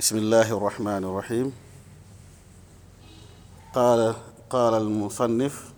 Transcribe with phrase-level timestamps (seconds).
[0.00, 1.52] بسم الله الرحمن الرحيم.
[3.74, 4.14] قال
[4.50, 5.72] قال المصنف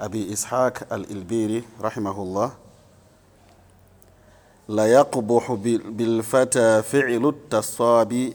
[0.00, 2.52] أبي إسحاق الإلبيري رحمه الله
[4.68, 5.52] لا يقبح
[5.88, 8.32] بالفتى فعل التصاب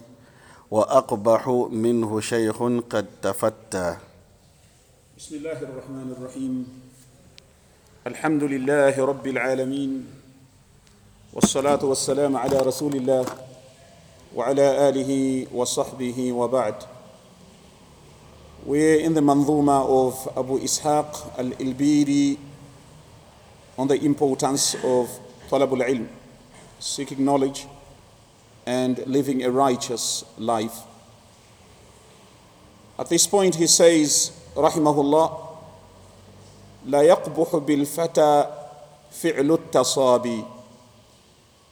[0.71, 2.57] وأقبح منه شيخ
[2.89, 3.97] قد تفتى.
[5.17, 6.53] بسم الله الرحمن الرحيم.
[8.07, 9.91] الحمد لله رب العالمين
[11.33, 13.50] والصلاة والسلام على رسول الله
[14.34, 16.74] وعلى آله وصحبه وبعد
[18.66, 22.36] We're in the manzuma of Abu Ishaq al-Ilbiri
[23.78, 25.08] on the importance of
[25.48, 26.08] talabul ilm,
[26.80, 27.66] seeking knowledge
[28.66, 30.80] and living a righteous life.
[32.98, 35.46] At this point he says, rahimahullah,
[36.88, 38.46] لا يقبح بالفتى
[39.12, 40.44] فعل التصابي.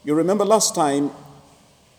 [0.05, 1.11] You remember last time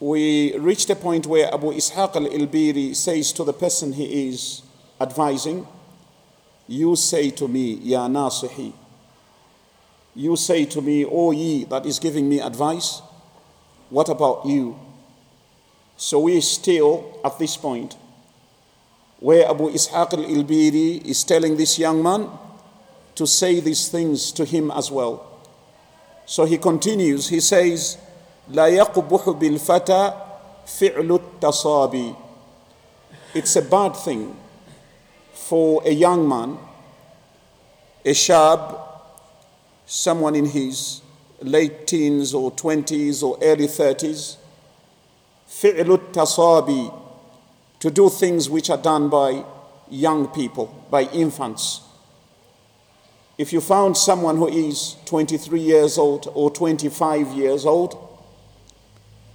[0.01, 4.63] we reached a point where Abu Ishaq al-Ilbiri says to the person he is
[4.99, 5.67] advising,
[6.67, 8.73] You say to me, Ya Nasihi,
[10.15, 12.99] you say to me, O ye that is giving me advice,
[13.91, 14.79] what about you?
[15.97, 17.95] So we're still at this point
[19.19, 22.27] where Abu Ishaq al-Ilbiri is telling this young man
[23.13, 25.27] to say these things to him as well.
[26.25, 27.99] So he continues, he says,
[28.48, 30.12] لا يقبح بالفتى
[30.66, 32.14] فعل التصابي
[33.34, 34.34] It's a bad thing
[35.34, 36.58] for a young man,
[38.04, 38.80] a shab,
[39.84, 41.02] someone in his
[41.42, 44.36] late teens or 20s or early 30s,
[45.48, 46.92] فعل التصابي
[47.78, 49.44] to do things which are done by
[49.90, 51.82] young people, by infants.
[53.38, 57.98] If you found someone who is 23 years old or 25 years old,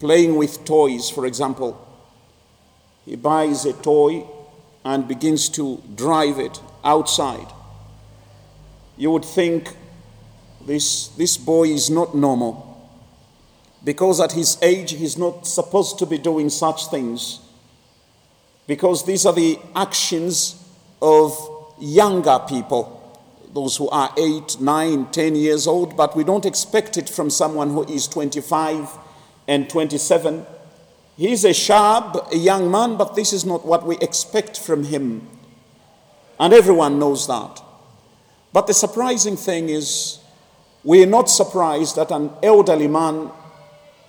[0.01, 1.83] playing with toys, for example,
[3.05, 4.27] he buys a toy
[4.85, 7.47] and begins to drive it outside.
[8.97, 9.75] You would think
[10.65, 12.63] this, this boy is not normal.
[13.85, 17.41] Because at his age he's not supposed to be doing such things.
[18.67, 20.63] Because these are the actions
[21.01, 21.37] of
[21.79, 22.93] younger people
[23.53, 27.71] those who are 8 9 10 years old but we don't expect it from someone
[27.71, 28.89] who is 25
[29.49, 30.45] and 27
[31.17, 35.27] he's a shab a young man but this is not what we expect from him
[36.39, 37.63] and everyone knows that
[38.53, 40.19] but the surprising thing is
[40.85, 43.31] we're not surprised that an elderly man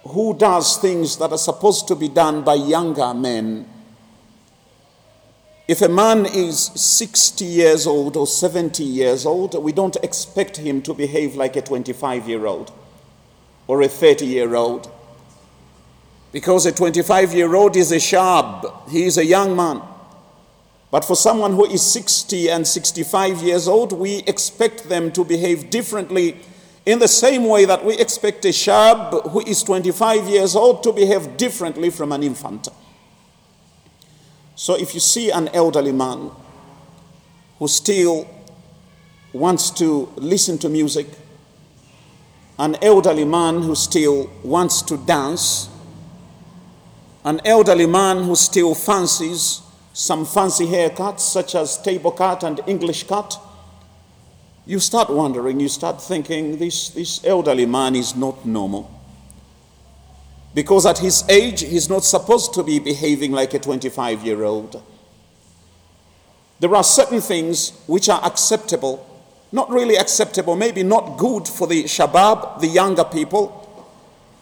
[0.09, 3.67] who does things that are supposed to be done by younger men
[5.67, 10.81] if a man is 60 years old or 70 years old, we don't expect him
[10.83, 12.71] to behave like a 25 year old
[13.67, 14.89] or a 30 year old.
[16.31, 19.81] Because a 25 year old is a shab, he is a young man.
[20.89, 25.69] But for someone who is 60 and 65 years old, we expect them to behave
[25.69, 26.37] differently
[26.85, 30.93] in the same way that we expect a shab who is 25 years old to
[30.93, 32.69] behave differently from an infant.
[34.55, 36.31] So if you see an elderly man
[37.59, 38.27] who still
[39.33, 41.07] wants to listen to music,
[42.57, 45.69] an elderly man who still wants to dance,
[47.27, 49.61] an elderly man who still fancies
[49.91, 53.37] some fancy haircuts such as table cut and English cut,
[54.65, 58.89] you start wondering, you start thinking this, this elderly man is not normal.
[60.55, 64.81] Because at his age, he's not supposed to be behaving like a 25 year old.
[66.61, 69.05] There are certain things which are acceptable,
[69.51, 73.66] not really acceptable, maybe not good for the shabab, the younger people.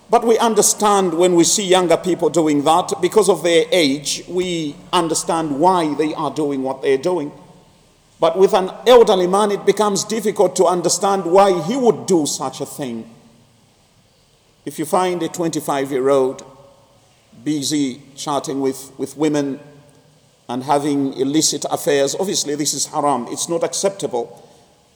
[0.10, 4.76] But we understand when we see younger people doing that, because of their age, we
[4.94, 7.32] understand why they are doing what they're doing.
[8.20, 12.62] But with an elderly man, it becomes difficult to understand why he would do such
[12.62, 13.10] a thing.
[14.66, 16.44] If you find a 25 year old
[17.44, 19.60] busy chatting with, with women
[20.48, 24.45] and having illicit affairs, obviously this is haram, it's not acceptable.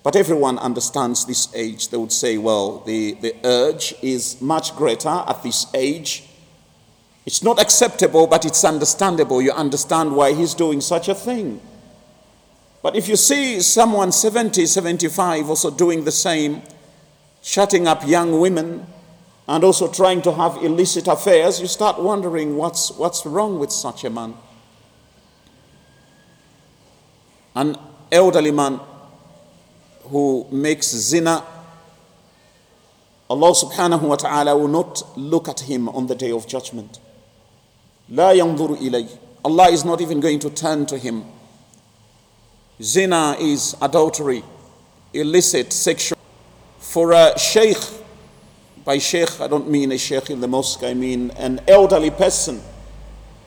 [0.02, 1.90] But everyone understands this age.
[1.90, 6.24] They would say, well, the, the urge is much greater at this age.
[7.26, 9.42] It's not acceptable, but it's understandable.
[9.42, 11.62] You understand why he's doing such a thing.
[12.82, 16.62] But if you see someone 70, 75 also doing the same,
[17.42, 18.88] shutting up young women,
[19.50, 24.04] and also trying to have illicit affairs, you start wondering what's, what's wrong with such
[24.06, 24.34] a man.
[27.56, 27.76] An
[28.12, 28.80] elderly man
[30.10, 31.44] who makes zina,
[33.30, 37.00] Allah subhanahu wa ta'ala will not look at him on the day of judgment.
[38.10, 39.18] La yanzuru.
[39.46, 41.24] Allah is not even going to turn to him.
[42.82, 44.44] Zina is adultery,
[45.14, 46.18] illicit sexual.
[46.80, 47.78] For a sheikh,
[48.84, 52.62] by sheikh I don't mean a sheikh in the mosque, I mean an elderly person,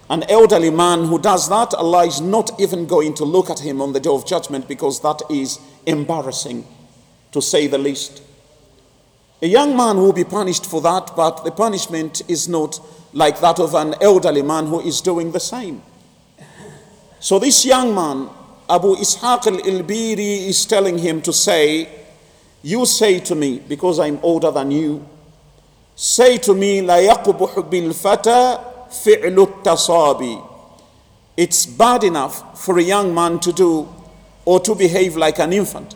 [0.08, 3.80] an elderly man who does that, Allah is not even going to look at him
[3.80, 6.66] on the day of judgment because that is embarrassing,
[7.32, 8.22] to say the least.
[9.42, 12.78] A young man will be punished for that, but the punishment is not
[13.12, 15.82] like that of an elderly man who is doing the same.
[17.18, 18.28] So this young man,
[18.70, 21.88] Abu Ishaq al Ilbiri, is telling him to say,
[22.62, 25.06] You say to me, because I'm older than you,
[25.96, 30.48] say to me, La yaqubuhu bil fata fi'lu tasabi.
[31.36, 33.88] It's bad enough for a young man to do
[34.44, 35.94] or to behave like an infant.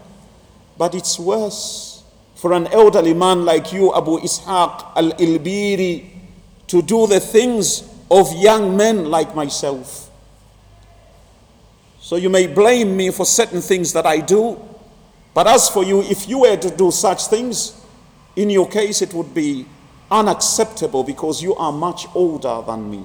[0.79, 2.03] But it's worse
[2.35, 6.11] for an elderly man like you, Abu Ishaq al-Ilbiri,
[6.69, 10.11] to do the things of young men like myself.
[12.01, 14.61] So you may blame me for certain things that I do,
[15.35, 17.81] but as for you, if you were to do such things,
[18.37, 19.67] in your case it would be
[20.11, 23.05] unacceptable because you are much older than me.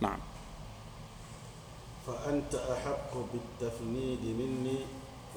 [0.00, 0.16] Now.
[2.07, 4.79] فأنت أحق بالتفنيد مني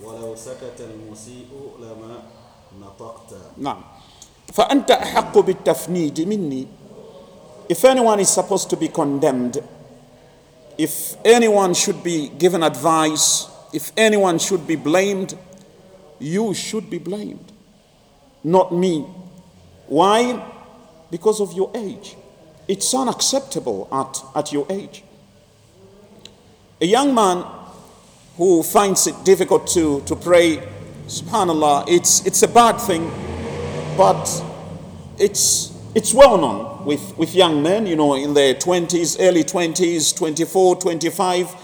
[0.03, 1.49] ولو سكت المسيء
[1.81, 2.23] لما
[2.81, 3.83] نطقت نعم
[4.53, 6.67] فأنت أحق بالتفنيد مني
[7.69, 9.63] If anyone is supposed to be condemned,
[10.77, 15.39] if anyone should be given advice, if anyone should be blamed,
[16.19, 17.53] you should be blamed,
[18.45, 19.07] not me.
[19.87, 20.43] Why?
[21.11, 22.17] Because of your age.
[22.69, 25.03] It's unacceptable at, at your age.
[26.80, 27.44] A young man
[28.36, 30.58] who finds it difficult to, to pray,
[31.08, 33.10] subhanAllah, it's, it's a bad thing,
[33.98, 34.44] but
[35.18, 40.16] it's, it's well known with, with young men, you know, in their 20s, early 20s,
[40.16, 41.56] 24, 25.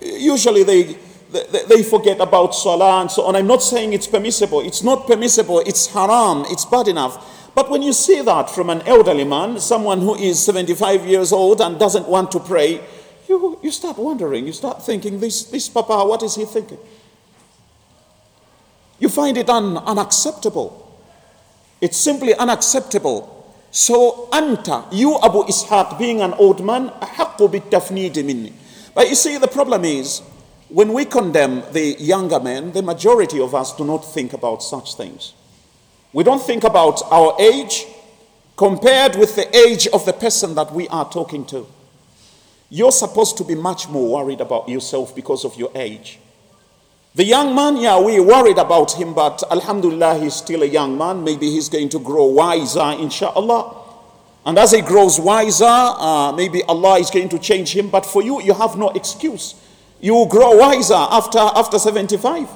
[0.00, 0.96] Usually they,
[1.32, 3.34] they, they forget about salah and so on.
[3.34, 4.60] I'm not saying it's permissible.
[4.60, 5.58] It's not permissible.
[5.66, 6.44] It's haram.
[6.46, 7.50] It's bad enough.
[7.56, 11.60] But when you see that from an elderly man, someone who is 75 years old
[11.60, 12.80] and doesn't want to pray,
[13.32, 16.78] you, you stop wondering, you stop thinking, this, this papa, what is he thinking?
[18.98, 20.78] You find it un, unacceptable.
[21.80, 23.38] It's simply unacceptable.
[23.70, 28.52] So, anta, you Abu Ishaq, being an old man, ahakku bitafnid minni.
[28.94, 30.20] But you see, the problem is,
[30.68, 34.94] when we condemn the younger men, the majority of us do not think about such
[34.94, 35.32] things.
[36.12, 37.86] We don't think about our age
[38.56, 41.66] compared with the age of the person that we are talking to.
[42.74, 46.18] You're supposed to be much more worried about yourself because of your age.
[47.14, 51.22] The young man, yeah, we're worried about him, but Alhamdulillah, he's still a young man.
[51.22, 53.76] Maybe he's going to grow wiser, inshallah.
[54.46, 57.90] And as he grows wiser, uh, maybe Allah is going to change him.
[57.90, 59.54] But for you, you have no excuse.
[60.00, 62.48] You grow wiser after, after 75.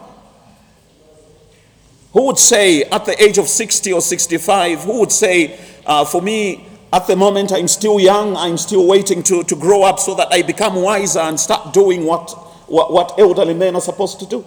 [2.15, 6.23] Who would say at the age of 60 or 65, who would say, uh, for
[6.23, 10.14] me, at the moment, I'm still young, I'm still waiting to, to grow up so
[10.16, 12.32] that I become wiser and start doing what,
[12.68, 14.46] what, what elderly men are supposed to do.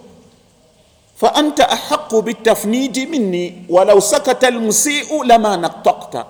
[1.16, 6.26] فأنت أحق بالتفنيد مني ولو سكت المسيء لما نطقت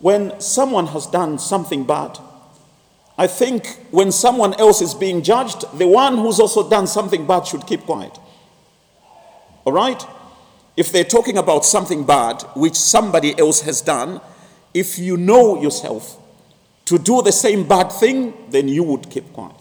[0.00, 2.18] When someone has done something bad,
[3.16, 7.46] I think when someone else is being judged, the one who's also done something bad
[7.46, 8.18] should keep quiet.
[9.64, 10.04] All right?
[10.76, 14.20] If they're talking about something bad which somebody else has done,
[14.73, 16.17] if you know yourself
[16.85, 19.55] to do the same bad thing, then you would keep quiet.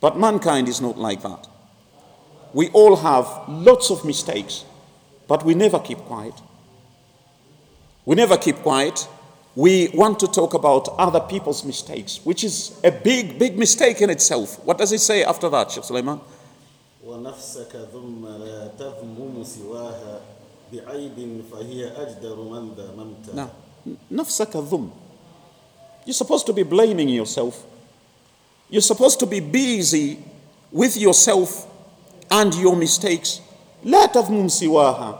[0.00, 1.48] But mankind is not like that.
[2.52, 4.64] We all have lots of mistakes,
[5.26, 6.34] but we never keep quiet.
[8.04, 9.08] We never keep quiet.
[9.56, 14.10] We want to talk about other people's mistakes, which is a big, big mistake in
[14.10, 14.62] itself.
[14.64, 16.20] What does it say after that, Sheikh Sulaiman?
[20.73, 23.49] ونفسك ثم لا تذمم سواها بعيب فهي أجدر من ذممت Now,
[24.11, 24.89] نفسك ذم.
[26.05, 27.65] You're supposed to be blaming yourself.
[28.69, 30.19] You're supposed to be busy
[30.71, 31.67] with yourself
[32.31, 33.41] and your mistakes.
[33.85, 35.19] لا تذمم سواها.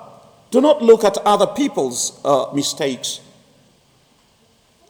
[0.52, 3.22] Do not look at other people's uh, mistakes.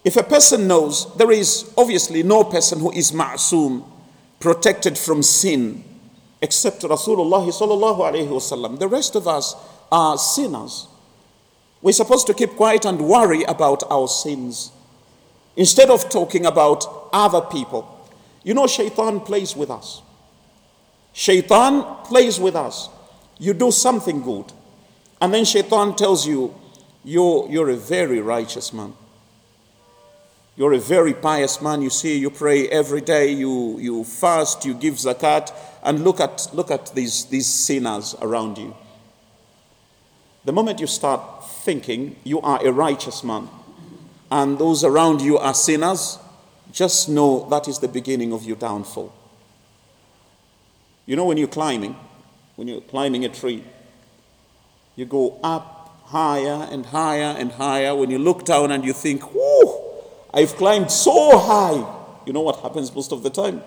[0.05, 3.83] If a person knows, there is obviously no person who is ma'soom,
[4.39, 5.83] protected from sin,
[6.41, 8.79] except Rasulullah sallallahu alayhi wasallam.
[8.79, 9.55] The rest of us
[9.90, 10.88] are sinners.
[11.82, 14.72] We're supposed to keep quiet and worry about our sins
[15.56, 17.90] instead of talking about other people.
[18.42, 20.02] You know, shaitan plays with us.
[21.12, 22.88] Shaitan plays with us.
[23.38, 24.52] You do something good,
[25.20, 26.54] and then shaitan tells you,
[27.04, 28.94] you're, you're a very righteous man.
[30.56, 31.82] You're a very pious man.
[31.82, 36.48] You see, you pray every day, you, you fast, you give zakat, and look at,
[36.52, 38.74] look at these, these sinners around you.
[40.44, 43.48] The moment you start thinking you are a righteous man
[44.30, 46.18] and those around you are sinners,
[46.72, 49.12] just know that is the beginning of your downfall.
[51.06, 51.96] You know, when you're climbing,
[52.56, 53.62] when you're climbing a tree,
[54.96, 57.94] you go up higher and higher and higher.
[57.94, 59.80] When you look down and you think, whoo,
[60.32, 61.84] I've climbed so high.
[62.26, 63.62] You know what happens most of the time?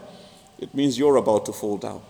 [0.60, 2.02] It means you're about to fall down.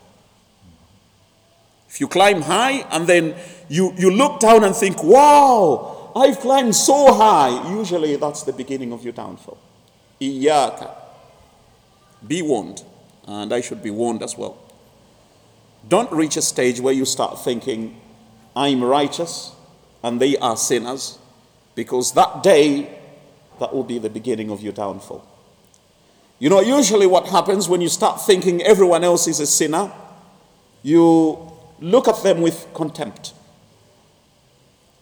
[1.90, 3.36] If you climb high and then
[3.70, 8.92] you, you look down and think, wow, I've climbed so high, usually that's the beginning
[8.92, 9.58] of your downfall.
[10.20, 10.96] Iyaka.
[12.28, 12.84] Be warned.
[13.28, 14.58] And I should be warned as well.
[15.88, 18.00] Don't reach a stage where you start thinking,
[18.56, 19.52] I'm righteous
[20.04, 21.18] and they are sinners,
[21.76, 23.00] because that day
[23.60, 25.26] that will be the beginning of your downfall.
[26.40, 29.92] You know, usually what happens when you start thinking everyone else is a sinner,
[30.84, 33.34] you look at them with contempt.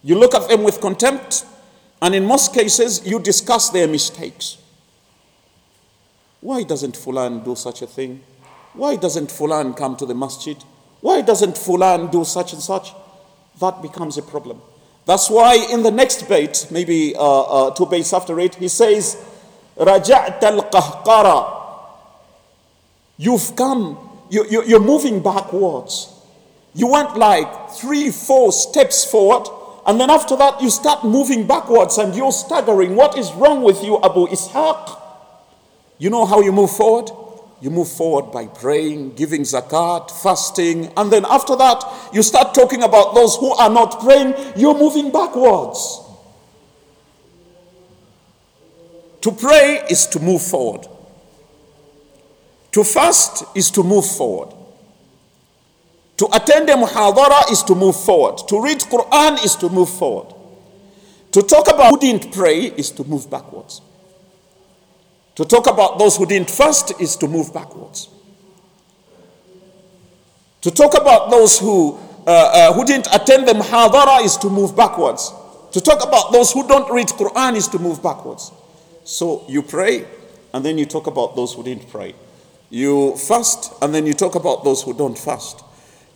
[0.02, 1.44] You look at them with contempt,
[2.00, 4.58] and in most cases, you discuss their mistakes.
[6.40, 8.22] Why doesn't Fulan do such a thing?
[8.74, 10.56] Why doesn't Fulan come to the masjid?
[11.00, 12.92] Why doesn't Fulan do such and such?
[13.60, 14.60] That becomes a problem.
[15.06, 19.16] That's why in the next bait, maybe uh, uh, two baits after it, he says,
[19.76, 21.56] Raja'ta al
[23.16, 26.12] You've come, you, you, you're moving backwards.
[26.76, 29.48] You went like three, four steps forward,
[29.86, 32.94] and then after that, you start moving backwards and you're staggering.
[32.94, 35.00] What is wrong with you, Abu Ishaq?
[35.98, 37.10] You know how you move forward?
[37.60, 42.82] you move forward by praying, giving zakat, fasting, and then after that, you start talking
[42.82, 46.00] about those who are not praying, you're moving backwards.
[49.22, 50.86] To pray is to move forward.
[52.72, 54.55] To fast is to move forward.
[56.16, 58.38] To attend a muhadara is to move forward.
[58.48, 60.34] To read Quran is to move forward.
[61.32, 63.82] To talk about who didn't pray is to move backwards.
[65.34, 68.08] To talk about those who didn't fast is to move backwards.
[70.62, 74.74] To talk about those who, uh, uh, who didn't attend the muhadara is to move
[74.74, 75.30] backwards.
[75.72, 78.50] To talk about those who don't read Quran is to move backwards.
[79.04, 80.06] So you pray
[80.54, 82.14] and then you talk about those who didn't pray.
[82.70, 85.62] You fast and then you talk about those who don't fast.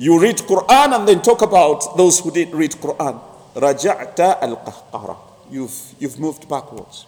[0.00, 3.20] You read Quran and then talk about those who didn't read Quran.
[3.54, 5.14] Raja'ta al-qahqara.
[5.50, 7.04] You've, you've moved backwards.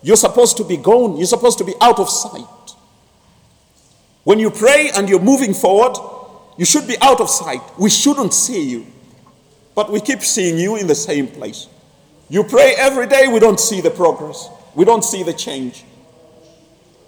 [0.00, 1.16] You're supposed to be gone.
[1.16, 2.76] You're supposed to be out of sight.
[4.22, 5.96] When you pray and you're moving forward,
[6.56, 7.62] you should be out of sight.
[7.76, 8.86] We shouldn't see you.
[9.74, 11.66] But we keep seeing you in the same place.
[12.28, 14.48] You pray every day, we don't see the progress.
[14.76, 15.84] We don't see the change.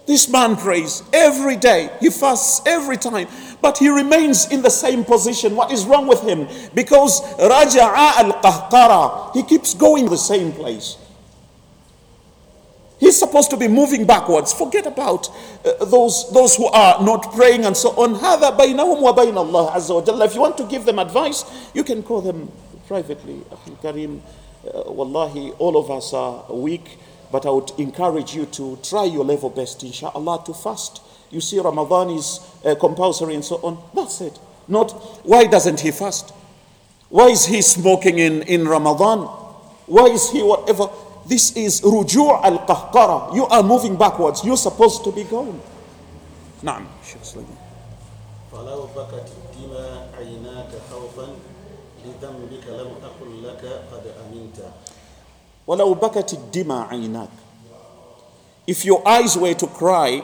[0.06, 1.90] This man prays every day.
[2.00, 3.28] He fasts every time.
[3.62, 5.56] But he remains in the same position.
[5.56, 6.48] What is wrong with him?
[6.74, 10.98] Because Raja'a al-Qahqara, he keeps going the same place.
[13.00, 14.54] He's supposed to be moving backwards.
[14.54, 18.16] Forget about uh, those, those who are not praying and so on.
[18.16, 20.26] هذا بينهم وبين الله عز وجل.
[20.26, 22.52] If you want to give them advice, you can call them
[22.88, 23.42] privately.
[23.82, 24.24] Karim,
[24.66, 26.98] uh, wallahi, all of us are weak,
[27.32, 31.02] but I would encourage you to try your level best, inshallah, to fast.
[31.30, 33.78] You see, Ramadan is uh, compulsory and so on.
[33.94, 34.40] That's it.
[34.68, 34.92] Not
[35.26, 36.32] why doesn't he fast?
[37.10, 39.20] Why is he smoking in, in Ramadan?
[39.88, 40.90] Why is he whatever?
[41.26, 43.36] This is ruju' al-qahqara.
[43.36, 44.44] You are moving backwards.
[44.46, 45.60] You're supposed to be going.
[46.64, 47.58] نعم شيخ سليمان
[48.52, 51.28] فلو بكت الدماء عيناك خوفا
[52.06, 54.58] لذنبك لم أقل لك قد أمنت
[55.68, 57.30] ولو بكت الدماء عيناك
[58.68, 60.24] If your eyes were to cry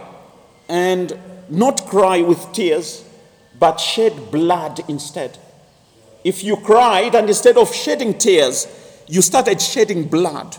[0.68, 1.18] and
[1.50, 3.04] not cry with tears
[3.60, 5.38] but shed blood instead.
[6.24, 8.68] If you cried and instead of shedding tears,
[9.08, 10.58] you started shedding blood.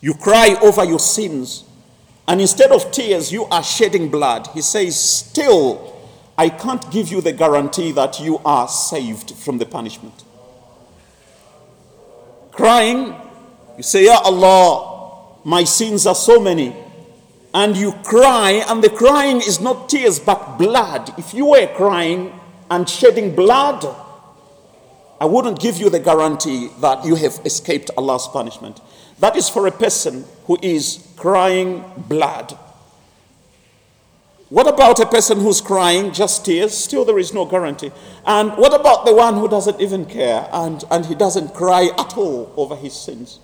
[0.00, 1.64] You cry over your sins.
[2.28, 4.48] And instead of tears, you are shedding blood.
[4.54, 5.92] He says, Still,
[6.38, 10.24] I can't give you the guarantee that you are saved from the punishment.
[12.57, 13.15] Crying,
[13.77, 16.75] you say, Ya Allah, my sins are so many.
[17.53, 21.13] And you cry, and the crying is not tears but blood.
[21.19, 22.37] If you were crying
[22.71, 23.85] and shedding blood,
[25.21, 28.81] I wouldn't give you the guarantee that you have escaped Allah's punishment.
[29.19, 32.57] That is for a person who is crying blood.
[34.49, 36.75] What about a person who's crying just tears?
[36.75, 37.91] Still, there is no guarantee.
[38.25, 42.17] And what about the one who doesn't even care and, and he doesn't cry at
[42.17, 43.39] all over his sins?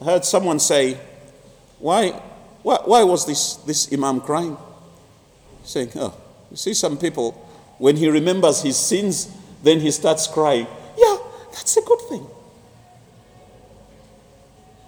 [0.00, 1.00] I heard someone say,
[1.78, 2.10] why,
[2.62, 4.58] why, why was this, this Imam crying?
[5.64, 6.14] Saying, oh,
[6.50, 7.32] you see some people,
[7.78, 10.66] when he remembers his sins, then he starts crying.
[10.98, 11.16] Yeah,
[11.52, 12.26] that's a good thing.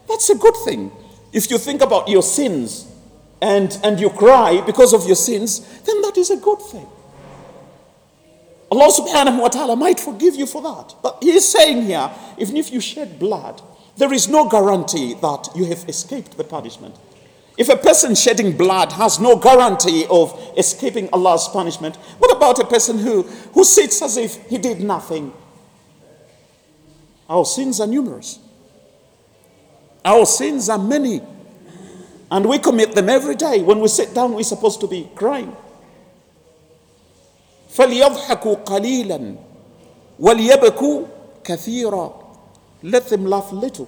[0.08, 0.92] That's a good thing.
[1.32, 2.86] If you think about your sins
[3.42, 6.86] and, and you cry because of your sins, then that is a good thing.
[8.70, 10.94] Allah subhanahu wa ta'ala might forgive you for that.
[11.02, 13.60] But He is saying here, even if you shed blood,
[13.96, 16.94] there is no guarantee that you have escaped the punishment.
[17.58, 22.64] If a person shedding blood has no guarantee of escaping Allah's punishment, what about a
[22.64, 25.32] person who, who sits as if he did nothing?
[27.28, 28.38] Our sins are numerous.
[30.04, 31.20] Our sins are many.
[32.31, 33.61] And we commit them every day.
[33.61, 35.53] When we sit down, we're supposed to be crying.
[37.75, 39.35] فليضحكوا قليلا
[40.19, 41.01] وليبكوا
[41.43, 42.13] كثيرا
[42.83, 43.87] let them laugh little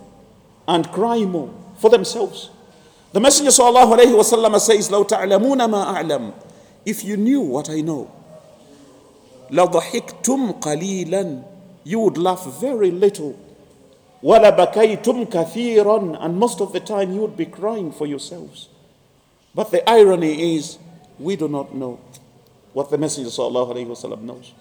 [0.67, 2.49] and cry more for themselves
[3.13, 6.31] the messenger sallallahu alaihi wasallam says لو تعلمون ما أعلم
[6.85, 8.07] if you knew what I know
[9.51, 11.41] لضحكتم قليلا
[11.85, 13.33] you would laugh very little
[14.23, 18.69] وَلَبَكَيْتُمْ كَثِيرًا And most of the time you would be crying for yourselves.
[19.53, 20.79] But the irony is,
[21.19, 21.99] we do not know
[22.73, 24.53] what the Messenger ﷺ knows.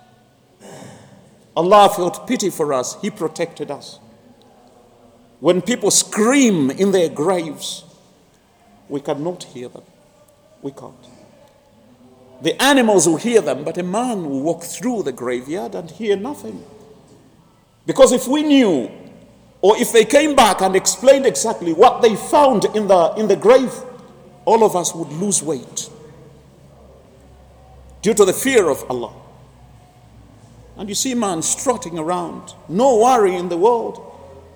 [1.56, 3.98] Allah felt pity for us, He protected us.
[5.40, 7.84] When people scream in their graves,
[8.88, 9.82] we cannot hear them.
[10.62, 10.94] We can't.
[12.42, 16.16] The animals will hear them, but a man will walk through the graveyard and hear
[16.16, 16.62] nothing.
[17.86, 18.90] Because if we knew
[19.61, 23.35] or if they came back and explained exactly what they found in the, in the
[23.35, 23.73] grave,
[24.45, 25.89] all of us would lose weight
[28.01, 29.13] due to the fear of Allah.
[30.77, 34.01] And you see man strutting around, no worry in the world.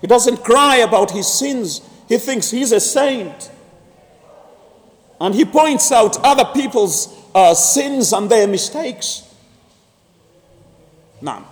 [0.01, 1.81] He doesn't cry about his sins.
[2.09, 3.51] He thinks he's a saint.
[5.21, 9.21] And he points out other people's uh, sins and their mistakes.
[11.21, 11.45] Now,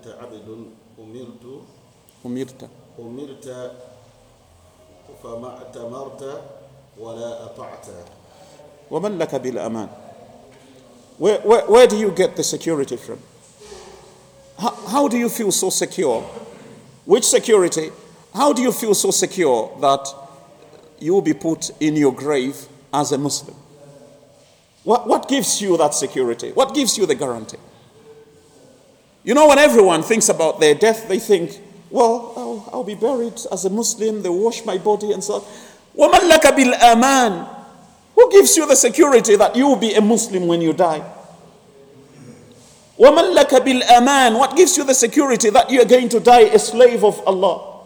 [0.00, 0.48] لك بالأمان وأنت عبد
[0.98, 1.44] أمرت
[2.26, 3.72] أمرت أمرت
[5.22, 6.42] فما أتمرت
[6.98, 7.86] ولا أطعت
[8.90, 9.88] ومن لك بالأمان
[11.18, 13.18] where, where, where do you get the security from?
[14.58, 16.20] How, how do you feel so secure?
[17.06, 17.90] Which security?
[18.34, 20.06] How do you feel so secure that
[20.98, 23.56] you will be put in your grave as a Muslim?
[24.84, 26.52] What, what gives you that security?
[26.52, 27.56] What gives you the guarantee?
[29.24, 31.58] You know, when everyone thinks about their death, they think,
[31.90, 35.42] well, I'll, I'll be buried as a Muslim, they wash my body and so on.
[35.96, 37.48] وَمَنْ لَكَ بِالْأَمَانِ
[38.14, 41.02] Who gives you the security that you will be a Muslim when you die?
[42.98, 46.58] وَمَنْ لَكَ بِالْأَمَانِ What gives you the security that you are going to die a
[46.58, 47.82] slave of Allah?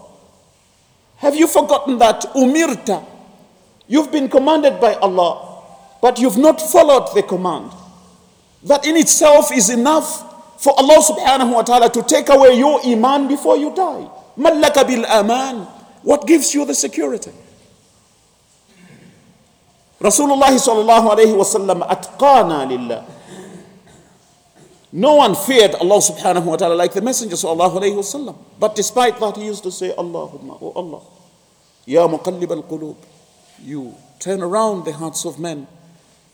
[1.17, 3.05] Have you forgotten that umirta?
[3.87, 5.63] You've been commanded by Allah,
[6.01, 7.73] but you've not followed the command.
[8.65, 10.24] That in itself is enough
[10.58, 14.08] for Allah subhanahu wa ta'ala to take away your iman before you die.
[14.38, 15.68] Malaka bil aman.
[16.04, 17.32] What gives you the security?
[20.00, 23.06] Rasulullah sallallahu alayhi wasallam atqana lillah.
[24.92, 28.38] No one feared Allah subhanahu wa ta'ala like the Messenger sallallahu alayhi wasallam.
[28.60, 31.02] But despite that, he used to say, Allahumma, O oh Allah,
[31.86, 32.96] Ya muqallib al qulub,
[33.62, 35.68] you turn around the hearts of men.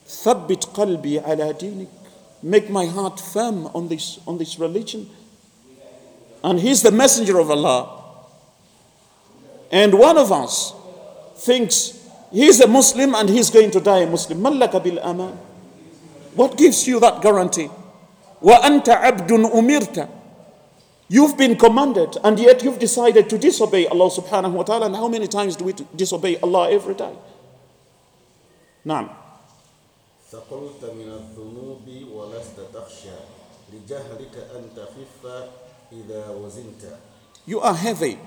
[0.05, 1.89] Thabbit qalbi ala dinik
[2.43, 5.09] make my heart firm on this, on this religion.
[6.43, 7.99] And he's the messenger of Allah.
[9.71, 10.73] And one of us
[11.35, 14.39] thinks he's a Muslim and he's going to die a Muslim.
[14.41, 15.37] Mallaka bil aman.
[16.35, 17.69] What gives you that guarantee?
[18.41, 20.09] Wa anta abdun umirta.
[21.07, 24.85] You've been commanded and yet you've decided to disobey Allah subhanahu wa ta'ala.
[24.87, 27.13] And how many times do we disobey Allah every day?
[28.83, 29.20] Now.
[30.31, 33.17] ثقلت من الذنوب ولست تخشى
[33.73, 35.49] لجهلك أن تخف
[35.91, 36.97] إذا وزنت
[37.47, 38.17] You are heavy.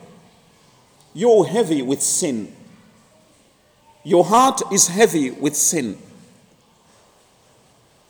[1.14, 2.52] You're heavy with sin.
[4.02, 5.96] Your heart is heavy with sin.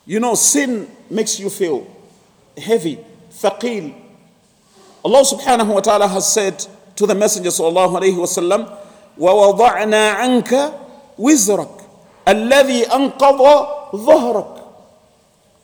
[0.06, 1.86] You know, sin makes you feel
[2.56, 2.98] heavy,
[3.30, 3.94] thaqil.
[5.04, 8.76] Allah subhanahu wa ta'ala has said to the Messenger sallallahu alayhi wa sallam,
[9.18, 10.74] وَوَضَعْنَا عَنْكَ
[11.18, 11.84] وِزْرَكَ
[12.28, 14.63] الذي أنقض ظهرك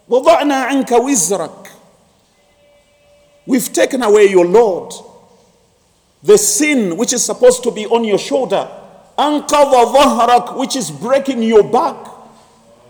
[0.10, 1.72] وضعنا عنك وزرك
[3.48, 4.92] We've taken away your Lord.
[6.24, 8.68] The sin which is supposed to be on your shoulder.
[9.20, 11.96] أنقض ظهرك which is breaking your back.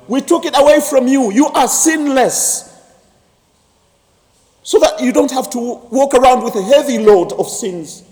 [0.07, 1.31] We took it away from you.
[1.31, 2.71] You are sinless.
[4.63, 5.59] So that you don't have to
[5.91, 8.03] walk around with a heavy load of sins.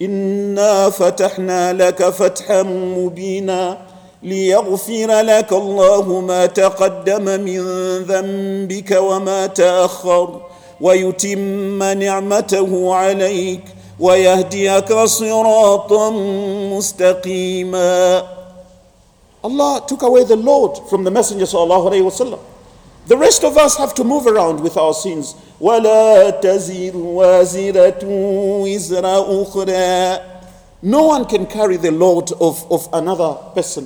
[0.00, 3.78] إنا فتحنا لك فتحا مبينا
[4.23, 7.61] ليغفر لك الله ما تقدم من
[8.03, 10.41] ذنبك وما تأخر
[10.81, 13.61] ويتم نعمته عليك
[13.99, 16.09] ويهديك صراطا
[16.73, 18.23] مستقيما
[19.45, 22.39] Allah took away the load from the Messenger sallallahu alayhi wasallam.
[23.07, 25.35] The rest of us have to move around with our sins.
[25.59, 28.03] وَلَا تَزِرُ وَازِرَةٌ
[28.63, 30.23] وِزْرَ أُخْرَى
[30.83, 33.85] No one can carry the load of, of another person.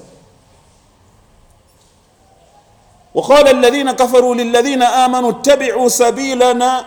[3.17, 6.85] وقال الذين كفروا للذين آمنوا اتبعوا سبيلنا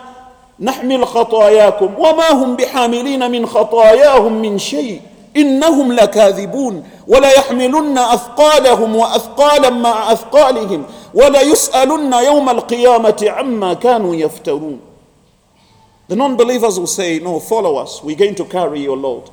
[0.59, 5.01] نحمل خطاياكم وما هم بحاملين من خطاياهم من شيء
[5.37, 14.79] إنهم لكاذبون ولا يحملن أثقالهم وأثقالا مع أثقالهم ولا يسألن يوم القيامة عما كانوا يفترون
[16.07, 18.01] The non-believers will say, no, follow us.
[18.03, 19.29] We're going to carry your load.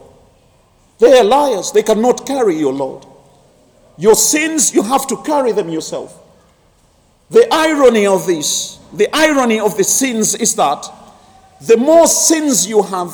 [0.98, 1.70] They are liars.
[1.72, 3.04] They cannot carry your load.
[3.96, 6.24] Your sins, you have to carry them yourself.
[7.30, 10.86] The irony of this, the irony of the sins is that
[11.60, 13.12] the more sins you have,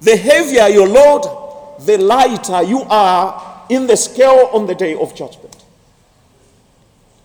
[0.00, 5.14] the heavier your load, the lighter you are in the scale on the day of
[5.14, 5.64] judgment.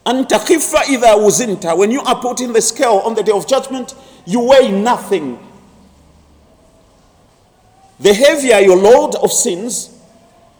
[0.06, 3.48] And takhifa idha wuzinta, when you are put in the scale on the day of
[3.48, 3.94] judgment,
[4.26, 5.40] you weigh nothing.
[8.00, 9.96] The heavier your load of sins,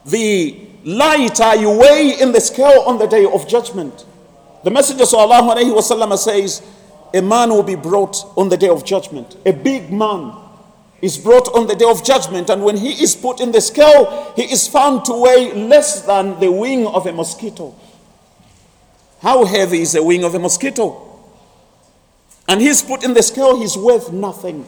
[0.04, 4.04] the lighter you weigh in the scale on the day of judgment.
[4.63, 6.61] The Messenger وسلم, says,
[7.13, 10.33] A man will be brought on the day of judgment, a big man
[11.01, 14.33] is brought on the day of judgment, and when he is put in the scale,
[14.35, 17.75] he is found to weigh less than the wing of a mosquito.
[19.21, 21.03] How heavy is the wing of a mosquito?
[22.47, 24.65] And he's put in the scale, he's worth nothing.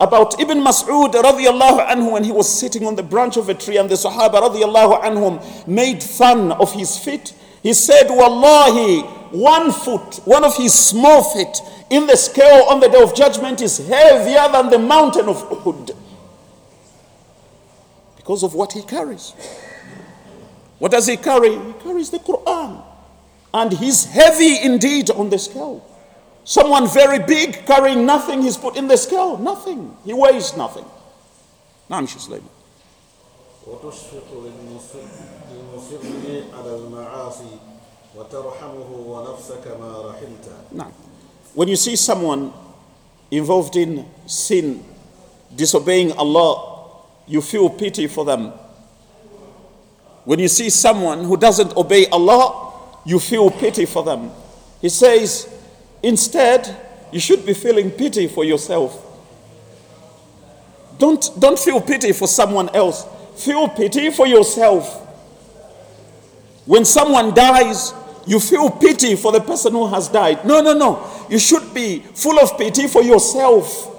[0.00, 3.78] About Ibn Mas'ud radiallahu anhu when he was sitting on the branch of a tree
[3.78, 7.34] and the Sahaba radiallahu anhum made fun of his feet.
[7.63, 12.89] he said, Wallahi, one foot, one of his small feet in the scale on the
[12.89, 15.95] day of judgment is heavier than the mountain of Uhud
[18.17, 19.31] because of what he carries.
[20.79, 21.51] What does he carry?
[21.51, 22.83] He carries the Quran.
[23.53, 25.85] And he's heavy indeed on the scale.
[26.43, 29.95] Someone very big carrying nothing, he's put in the scale, nothing.
[30.03, 30.85] He weighs nothing.
[31.89, 32.49] Naam Sheikh Sulaiman.
[33.66, 34.98] وتشفق للمصر
[36.58, 37.56] على المعاصي
[38.16, 40.92] وترحمه ونفسك ما رحمته نعم
[41.54, 42.52] when you see someone
[43.30, 44.84] involved in sin,
[45.54, 46.94] disobeying Allah,
[47.26, 48.52] you feel pity for them.
[50.24, 52.72] When you see someone who doesn't obey Allah,
[53.04, 54.30] you feel pity for them.
[54.80, 55.48] He says,
[56.02, 56.76] instead,
[57.12, 59.04] you should be feeling pity for yourself.
[60.98, 63.04] Don't, don't feel pity for someone else.
[63.35, 64.99] Feel pity for yourself.
[66.65, 67.93] When someone dies,
[68.25, 70.45] you feel pity for the person who has died.
[70.45, 71.09] No, no, no.
[71.29, 73.89] You should be full of pity for yourself.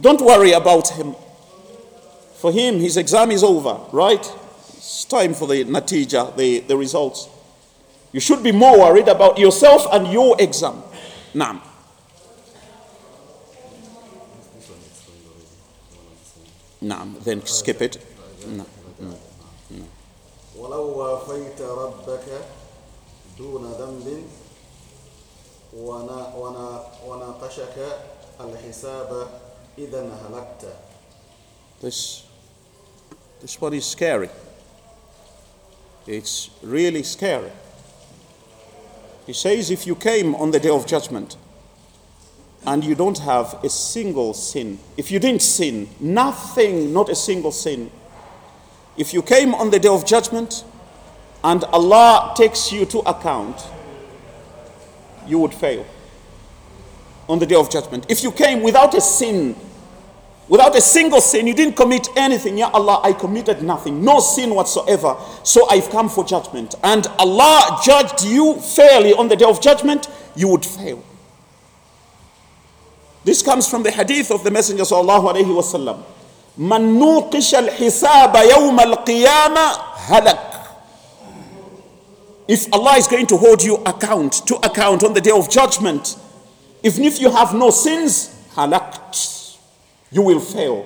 [0.00, 1.14] Don't worry about him.
[2.36, 4.20] For him, his exam is over, right?
[4.76, 7.28] It's time for the natija, the, the results.
[8.12, 10.82] You should be more worried about yourself and your exam.
[11.34, 11.62] Now.
[16.83, 17.97] Now, then skip it.
[18.47, 18.65] No.
[20.59, 22.41] ولو وافيت ربك
[23.37, 24.23] دون ذنب
[27.07, 27.99] وناقشك
[28.41, 29.27] الحساب
[29.77, 30.75] إذا هلكت
[31.81, 32.23] This,
[33.39, 34.29] this one is scary.
[36.05, 37.51] It's really scary.
[39.25, 41.37] He says if you came on the day of judgment
[42.66, 47.52] and you don't have a single sin, if you didn't sin, nothing, not a single
[47.52, 47.90] sin,
[48.96, 50.64] if you came on the day of judgment
[51.42, 53.66] and Allah takes you to account,
[55.26, 55.84] you would fail
[57.28, 58.06] on the day of judgment.
[58.08, 59.56] If you came without a sin,
[60.48, 62.58] without a single sin, you didn't commit anything.
[62.58, 65.16] Ya Allah, I committed nothing, no sin whatsoever.
[65.42, 66.74] So I've come for judgment.
[66.82, 71.02] And Allah judged you fairly on the day of judgment, you would fail.
[73.23, 76.03] This comes from the hadith of the Messenger sallallahu alaihi wasallam.
[76.57, 80.49] من نوقش الحساب يوم القيامة هلك
[82.47, 86.17] If Allah is going to hold you account to account on the day of judgment,
[86.81, 89.57] even if you have no sins, halakt,
[90.11, 90.85] you will fail.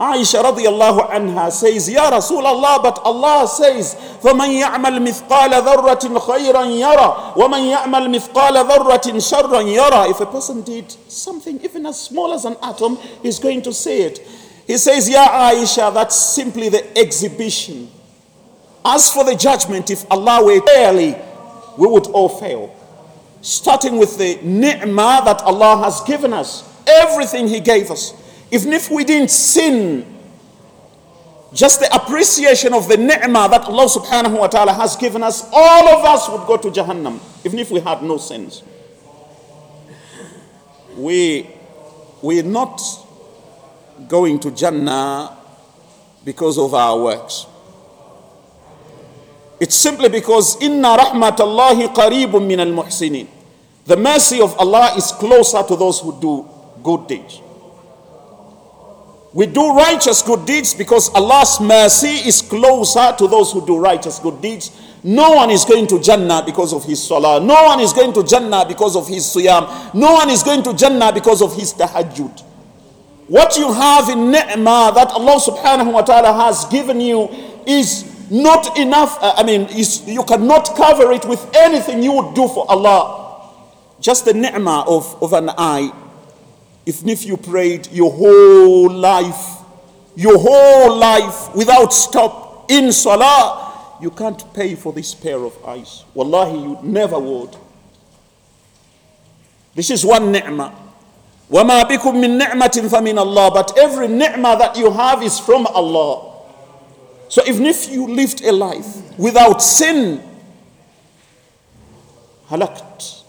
[0.00, 7.34] Aisha radiallahu anha says, Ya Rasulullah, but Allah says, فَمَنْ يَعْمَلْ مِثْقَالَ ذَرَّةٍ خَيْرًا يَرَى
[7.36, 12.46] وَمَنْ يَعْمَلْ مِثْقَالَ ذَرَّةٍ شَرًّا يَرَى If a person did something even as small as
[12.46, 14.20] an atom, he's going to say it.
[14.66, 17.90] He says, Ya Aisha, that's simply the exhibition.
[18.82, 21.14] As for the judgment, if Allah were fairly,
[21.76, 22.74] we would all fail.
[23.42, 28.14] Starting with the ni'mah that Allah has given us, everything He gave us.
[28.55, 30.05] Even if we didn't sin,
[31.53, 35.89] just the appreciation of the ni'mah that Allah subhanahu wa ta'ala has given us, all
[35.89, 38.63] of us would go to Jahannam, even if we had no sins.
[40.95, 41.49] We,
[42.21, 42.79] we're not
[44.07, 45.35] going to Jannah
[46.23, 47.47] because of our works.
[49.59, 53.27] It's simply because inna rahmatallahi qareebun min al-muhsinin.
[53.83, 56.47] The mercy of Allah is closer to those who do
[56.81, 57.41] good deeds.
[59.35, 64.17] We do righteous good deeds because Allah's mercy is closer to those who do righteous
[64.17, 64.71] good deeds.
[65.03, 67.41] No one is going to Jannah because of his salah.
[67.41, 69.93] No one is going to Jannah because of his suyam.
[69.93, 72.43] No one is going to Jannah because of his tahajjud.
[73.27, 77.27] What you have in ni'mah that Allah subhanahu wa ta'ala has given you
[77.67, 79.21] is not enough.
[79.21, 83.51] Uh, I mean, you cannot cover it with anything you would do for Allah.
[83.99, 85.91] Just the ni'mah of, of an eye.
[86.86, 89.58] Even if you prayed your whole life,
[90.16, 96.04] your whole life without stop in salah, you can't pay for this pair of eyes.
[96.14, 97.56] Wallahi, you never would.
[99.74, 100.72] This is one ni'mah.
[101.50, 106.30] وَمَا بِكُم مِّن نِعْمَةٍ فَمِنَ اللَّهِ But every ni'mah that you have is from Allah.
[107.28, 110.22] So even if you lived a life without sin,
[112.48, 113.22] halakt,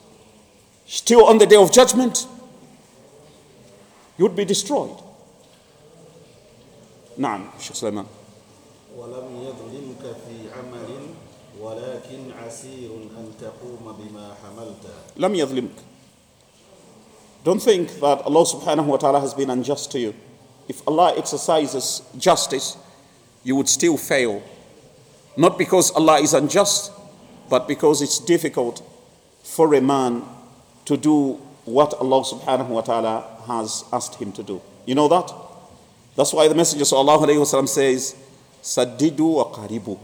[0.86, 2.28] still on the day of judgment,
[4.18, 4.98] you would be destroyed.
[7.18, 8.06] نعم شيخ سليمان
[8.98, 10.90] ولم يظلمك في عمل
[11.62, 14.86] ولكن عسير أن تقوم بما حملت
[15.18, 15.76] لم يظلمك
[17.44, 20.14] Don't think that Allah subhanahu wa ta'ala has been unjust to you.
[20.70, 22.78] If Allah exercises justice,
[23.44, 24.44] you would still fail.
[25.36, 26.92] Not because Allah is unjust,
[27.50, 28.84] but because it's difficult
[29.44, 30.22] for a man
[30.86, 34.61] to do what Allah subhanahu wa ta'ala has asked him to do.
[34.85, 35.33] You know that?
[36.17, 38.17] That's why the Messenger wa says,
[38.63, 39.99] Saddidu wa qaribu.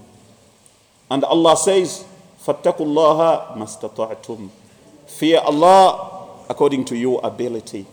[1.11, 2.05] And Allah says,
[2.45, 4.51] Fattakullaha mastata'tum.
[5.07, 7.87] Fear Allah according to your ability.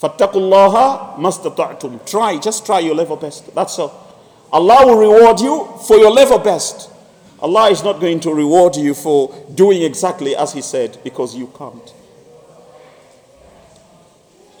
[0.00, 2.04] Fattakullaha mastata'tum.
[2.08, 3.54] Try, just try your level best.
[3.54, 4.00] That's all.
[4.52, 6.90] Allah will reward you for your level best.
[7.40, 11.48] Allah is not going to reward you for doing exactly as He said because you
[11.58, 11.92] can't.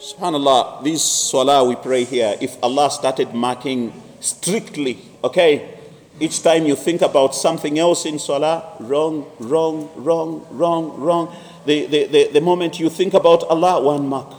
[0.04, 3.90] Subhanallah, this salah we pray here, if Allah started marking
[4.20, 5.78] strictly, okay,
[6.20, 11.34] each time you think about something else in salah, wrong, wrong, wrong, wrong, wrong.
[11.64, 14.30] The, the, the, the moment you think about Allah, one mark.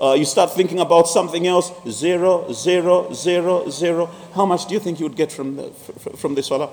[0.00, 4.10] Uh, you start thinking about something else, zero, zero, zero, zero.
[4.34, 5.70] How much do you think you would get from the,
[6.16, 6.70] from the salah?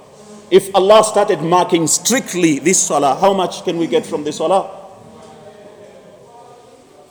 [0.49, 4.78] If Allah started marking strictly this salah, how much can we get from the salah?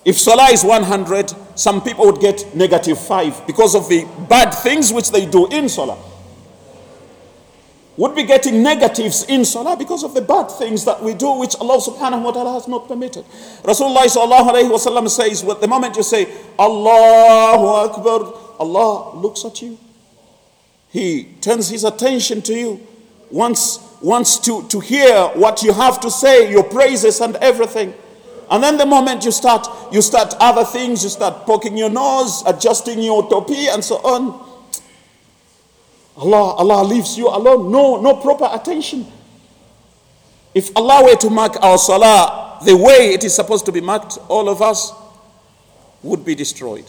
[0.08, 4.90] If salah is 100, some people would get negative 5 because of the bad things
[4.90, 5.98] which they do in salah.
[7.98, 11.56] Would be getting negatives in salah because of the bad things that we do which
[11.56, 13.26] Allah subhanahu wa ta'ala has not permitted.
[13.62, 16.24] Rasulullah sallallahu alayhi wa sallam says, well, the moment you say,
[16.58, 19.76] Allahu Akbar, Allah looks at you.
[20.88, 22.80] He turns his attention to you,
[23.30, 27.92] wants, wants to, to hear what you have to say, your praises and everything.
[28.50, 32.42] And then the moment you start, you start other things, you start poking your nose,
[32.46, 34.46] adjusting your topi, and so on.
[36.16, 37.70] Allah, Allah leaves you alone.
[37.70, 39.06] No, no proper attention.
[40.54, 44.18] If Allah were to mark our salah the way it is supposed to be marked,
[44.28, 44.92] all of us
[46.02, 46.86] would be destroyed.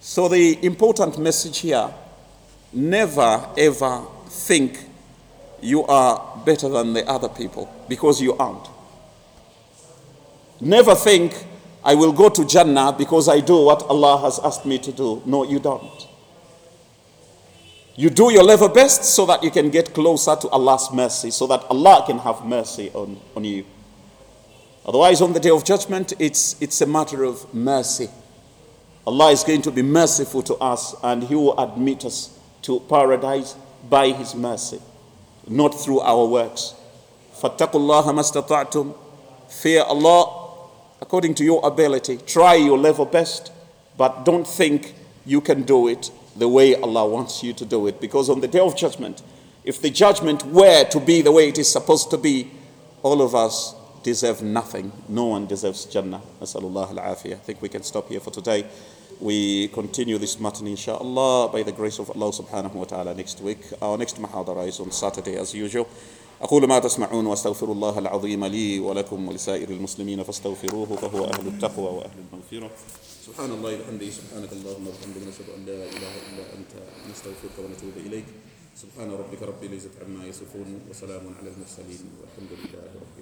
[0.00, 1.92] So the important message here,
[2.72, 4.78] never ever think
[5.60, 8.66] you are better than the other people because you aren't.
[10.61, 11.45] Never think
[11.83, 15.21] I will go to Jannah because I do what Allah has asked me to do.
[15.25, 16.07] No, you don't.
[17.95, 21.47] You do your level best so that you can get closer to Allah's mercy, so
[21.47, 23.65] that Allah can have mercy on, on you.
[24.85, 28.09] Otherwise, on the day of judgment, it's, it's a matter of mercy.
[29.07, 33.55] Allah is going to be merciful to us and He will admit us to paradise
[33.89, 34.81] by His mercy,
[35.47, 36.73] not through our works.
[37.35, 38.95] فَاتَّقُوا اللَّهَ مَا
[39.47, 40.38] Fear Allah
[41.10, 42.18] according to your ability.
[42.18, 43.50] Try your level best,
[43.98, 44.94] but don't think
[45.26, 48.00] you can do it the way Allah wants you to do it.
[48.00, 49.20] Because on the day of judgment,
[49.64, 52.52] if the judgment were to be the way it is supposed to be,
[53.02, 54.92] all of us deserve nothing.
[55.08, 56.22] No one deserves Jannah.
[56.40, 58.66] I think we can stop here for today.
[59.18, 63.58] We continue this matter inshallah by the grace of Allah subhanahu wa ta'ala next week.
[63.82, 65.88] Our next muhadara is on Saturday as usual.
[66.40, 72.16] أقول ما تسمعون وأستغفر الله العظيم لي ولكم ولسائر المسلمين فاستغفروه فهو أهل التقوى وأهل
[72.32, 72.70] المغفرة.
[73.26, 74.10] سبحان الله وبحمده.
[74.10, 76.72] سبحانك اللهم وبحمدك نشهد أن لا إله إلا أنت
[77.12, 78.24] نستغفرك ونتوب إليك.
[78.82, 83.18] سبحان ربك رب العزة عما يصفون وسلام على المرسلين والحمد لله رب العالمين.